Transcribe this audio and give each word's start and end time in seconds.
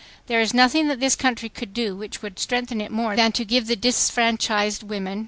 There 0.25 0.41
is 0.41 0.51
nothing 0.51 0.87
that 0.87 0.99
this 0.99 1.15
country 1.15 1.47
could 1.47 1.75
do 1.75 1.95
which 1.95 2.23
would 2.23 2.39
strengthen 2.39 2.81
it 2.81 2.89
more 2.91 3.15
than 3.15 3.33
to 3.33 3.45
give 3.45 3.67
the 3.67 3.75
disfranchised 3.75 4.81
women 4.81 5.19